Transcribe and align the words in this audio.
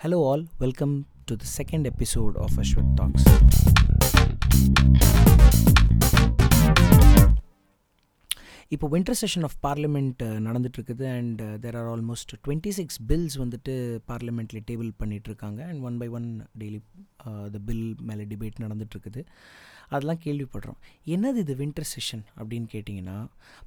Hello, 0.00 0.18
all. 0.22 0.42
Welcome 0.58 0.92
to 1.26 1.36
the 1.36 1.44
second 1.46 1.86
episode 1.86 2.34
of 2.36 2.52
Ashwat 2.54 2.86
Talks. 2.96 3.24
இப்போ 8.74 8.86
winter 8.86 9.18
session 9.20 9.44
of 9.44 9.56
parliament 9.66 10.22
நடந்துட்டுருக்குது 10.46 11.04
and 11.10 11.40
there 11.60 11.76
are 11.76 11.88
almost 11.88 12.32
twenty 12.44 12.70
six 12.70 12.98
bills 13.08 13.36
வந்துட்டு 13.38 13.74
பார்லிமெண்ட்டில் 14.10 14.64
table 14.68 14.90
பண்ணிகிட்ருக்காங்க 15.00 15.60
and 15.68 15.82
one 15.82 15.96
by 15.98 16.08
one 16.10 16.28
daily 16.60 16.80
the 17.48 17.56
uh, 17.56 17.64
bill 17.68 17.86
மேலே 18.02 18.26
debate 18.32 18.62
நடந்துட்டுருக்குது 18.64 19.22
அதெல்லாம் 19.90 20.22
கேள்விப்படுறோம் 20.24 20.78
என்னது 21.06 21.42
இது 21.44 21.56
வின்டர் 21.56 21.90
செஷன் 21.94 22.24
அப்படின்னு 22.38 22.70
கேட்டிங்கன்னா 22.74 23.18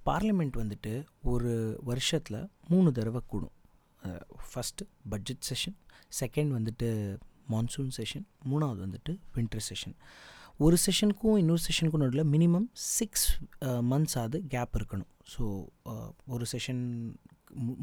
பார்லிமெண்ட் 0.05 0.57
வந்துட்டு 0.63 0.93
ஒரு 1.25 1.53
வருஷத்தில் 1.83 2.41
மூணு 2.67 2.91
தடவை 2.91 3.23
கூடும் 3.27 3.55
ஃபஸ்ட்டு 4.49 4.85
பட்ஜெட் 5.13 5.43
செஷன் 5.49 5.77
செகண்ட் 6.21 6.51
வந்துட்டு 6.57 6.89
மான்சூன் 7.53 7.91
செஷன் 7.99 8.25
மூணாவது 8.51 8.81
வந்துட்டு 8.85 9.13
வின்டர் 9.35 9.65
செஷன் 9.69 9.95
ஒரு 10.65 10.77
செஷனுக்கும் 10.85 11.37
இன்னொரு 11.41 11.61
செஷனுக்கும் 11.67 12.03
நடுவில் 12.03 12.29
மினிமம் 12.33 12.67
சிக்ஸ் 12.97 13.27
மந்த்ஸ் 13.91 14.17
ஆகுது 14.21 14.39
கேப் 14.53 14.75
இருக்கணும். 14.79 15.09
ஸோ 15.33 15.43
ஒரு 16.33 16.45
செஷன் 16.51 16.83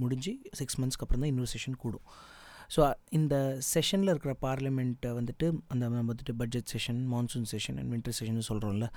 முடிஞ்சு 0.02 0.32
சிக்ஸ் 0.58 0.78
மந்த்ஸ்க்கு 0.80 1.04
அப்புறம் 1.06 1.22
தான் 1.24 1.32
இன்னொரு 1.32 1.50
செஷன் 1.54 1.76
கூடும். 1.84 2.04
ஸோ 2.74 2.80
இந்த 3.18 3.34
செஷனில் 3.72 4.10
இருக்கிற 4.12 4.32
பார்லிமெண்ட்டை 4.46 5.10
வந்துட்டு 5.18 5.46
அந்த 5.72 5.82
நம்ம 5.88 6.08
வந்துட்டு 6.12 6.34
budget 6.42 6.68
session 6.72 7.00
monsoon 7.12 7.48
session 7.52 7.78
and 7.80 7.90
winter 7.94 8.16
session 8.18 8.48
சொல்கிறோம்ல 8.50 8.88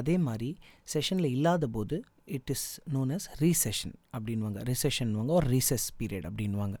அதே 0.00 0.16
மாதிரி 0.28 0.50
செஷனில் 0.94 1.30
இல்லாத 1.36 1.66
போது 1.76 1.98
it 2.26 2.52
is 2.54 2.66
known 2.94 3.12
as 3.16 3.28
recession 3.44 3.94
அப்படின்வாங்க 4.16 4.60
ரிசெஷன்வாங்க 4.70 5.32
ஒரு 5.40 5.48
ரீசெஸ் 5.56 5.88
பீரியட் 6.00 6.28
அப்படின்வாங்க 6.30 6.78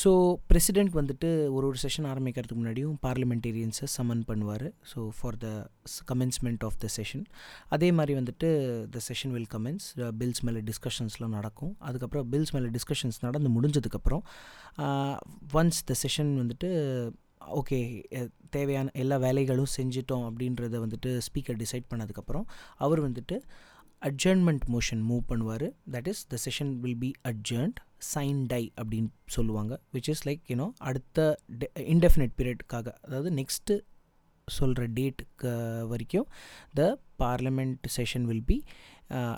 ஸோ 0.00 0.10
பிரசிடெண்ட் 0.50 0.92
வந்துட்டு 0.98 1.28
ஒரு 1.54 1.64
ஒரு 1.68 1.78
செஷன் 1.82 2.06
ஆரம்பிக்கிறதுக்கு 2.10 2.58
முன்னாடியும் 2.60 2.96
பார்லிமெண்டேரியன்ஸை 3.06 3.86
சம்மன் 3.96 4.22
பண்ணுவார். 4.28 4.66
So 4.90 5.08
for 5.18 5.36
the 5.44 5.48
commencement 6.10 6.64
of 6.68 6.76
the 6.84 6.88
session 6.96 7.24
அதே 7.76 7.88
மாதிரி 7.92 8.14
வந்துட்டு 8.20 8.48
the 8.96 9.00
session 9.08 9.32
will 9.36 9.50
commence 9.54 9.86
bills 10.20 10.42
மேலே 10.48 10.60
டிஸ்கஷன்ஸ்லாம் 10.70 11.34
நடக்கும். 11.38 11.72
அதுக்கப்புறம் 11.88 12.28
பில்ஸ் 12.34 12.54
மேலே 12.56 12.70
டிஸ்கஷன்ஸ் 12.76 13.18
நடந்து 13.26 13.50
முடிஞ்சதுக்கப்புறம் 13.56 14.22
ஒன்ஸ் 15.60 15.80
த 15.90 15.96
செஷன் 16.04 16.32
வந்துட்டு 16.42 16.70
ஓகே 17.58 17.78
தேவையான 18.50 18.88
எல்லா 19.02 19.16
வேலைகளும் 19.26 19.70
செஞ்சிட்டோம் 19.76 20.24
அப்படின்றத 20.28 20.78
வந்துட்டு 20.86 21.10
ஸ்பீக்கர் 21.26 21.58
டிசைட் 21.62 21.86
பண்ணதுக்கப்புறம் 21.92 22.44
அவர் 22.84 23.00
வந்துட்டு 23.06 23.36
அட்ஜர்ன்மெண்ட் 24.08 24.64
மோஷன் 24.74 25.02
மூவ் 25.10 25.22
பண்ணுவார். 25.28 25.66
That 25.92 26.08
is 26.12 26.26
the 26.32 26.36
session 26.46 26.72
will 26.84 26.98
be 26.98 27.10
adjourned 27.30 27.80
sine 28.14 28.40
die 28.46 28.62
அப்படின்னு 28.80 29.10
சொல்லுவாங்க. 29.36 29.72
Which 29.94 30.10
is 30.14 30.28
like 30.28 30.42
you know 30.52 30.66
அடுத்த 30.90 31.38
இன்டெஃபினட் 31.94 32.34
பீரியடுக்காக 32.40 32.94
அதாவது 33.06 33.30
நெக்ஸ்ட்டு 33.40 33.76
சொல்கிற 34.58 34.86
டேட்டுக்கு 34.98 35.50
வரைக்கும் 35.92 36.28
the 36.80 36.88
parliament 37.24 37.90
session 37.98 38.26
will 38.30 38.48
be 38.52 38.58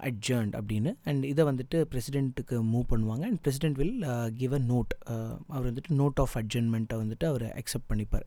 adjourned 0.09 0.55
அப்படின்னு. 0.59 0.91
அண்ட் 1.09 1.23
இதை 1.31 1.43
வந்துட்டு 1.49 1.79
பிரசிடெண்ட்டுக்கு 1.93 2.57
மூவ் 2.73 2.87
பண்ணுவாங்க. 2.91 3.25
And 3.29 3.41
president 3.45 3.79
will 3.81 3.95
give 4.41 4.55
a 4.59 4.61
note 4.73 4.93
அவர் 5.53 5.69
வந்துட்டு 5.69 5.97
நோட் 6.01 6.19
ஆஃப் 6.25 6.35
அட்ஜர்ன்மெண்ட்டை 6.41 6.97
வந்துட்டு 7.03 7.27
அவர் 7.31 7.47
அக்செப்ட் 7.61 7.89
பண்ணிப்பார். 7.93 8.27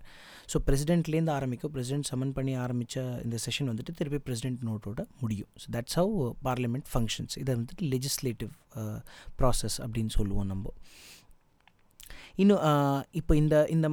ஸோ 0.52 0.60
பிரசிடென்ட்லேருந்து 0.68 1.34
ஆரம்பிக்கும். 1.36 1.74
பிரசிடென்ட் 1.76 2.10
சமன் 2.12 2.34
பண்ணி 2.38 2.56
ஆரம்பித்த 2.64 3.04
இந்த 3.26 3.40
செஷன் 3.46 3.70
வந்துட்டு 3.72 3.96
திருப்பி 4.00 4.20
பிரசிடென்ட் 4.30 4.64
நோட்டோட 4.70 5.04
முடியும். 5.24 5.52
So 5.64 5.68
that's 5.76 5.98
how 6.02 6.16
parliament 6.48 6.90
functions 6.94 7.36
இதை 7.44 7.52
வந்துட்டு 7.60 7.86
லெஜிஸ்லேட்டிவ் 7.94 8.52
ப்ராசஸ் 9.42 9.78
uh, 9.80 9.84
அப்படின்னு 9.86 10.14
சொல்லுவோம் 10.20 10.50
நம்ம. 10.54 10.66
இன்னும் 12.36 12.64
இப்போ 13.12 13.34
இந்த 13.36 13.56
இந்த 13.70 13.88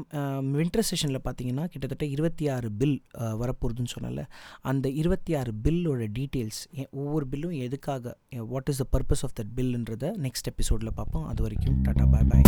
வின்டர் 0.55 0.87
செஷனில் 0.89 1.25
பார்த்தீங்கன்னா 1.25 1.65
கிட்டத்தட்ட 1.67 2.07
இருபத்தி 2.07 2.47
ஆறு 2.49 2.71
பில் 2.73 2.97
வரப்போகுதுன்னு 3.41 3.95
சொன்னல 3.95 4.25
அந்த 4.65 4.89
இருபத்தி 4.95 5.35
ஆறு 5.35 5.53
பில்லோட 5.65 6.09
டீட்டெயில்ஸ் 6.19 6.61
ஒவ்வொரு 7.01 7.27
பில்லும் 7.33 7.57
எதுக்காக 7.61 8.15
what 8.49 8.69
is 8.69 8.83
the 8.83 8.87
purpose 8.93 9.25
of 9.25 9.37
that 9.41 9.55
பில்ன்றத 9.57 10.15
next 10.27 10.51
எபிசோடில் 10.53 10.95
பார்ப்போம் 10.95 11.27
அது 11.27 11.43
வரைக்கும் 11.43 11.79
டாட்டா 11.83 12.07
பாய் 12.11 12.29
பாய். 12.33 12.47